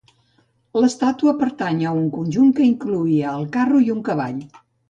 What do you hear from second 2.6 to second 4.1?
que incloïa el carro i un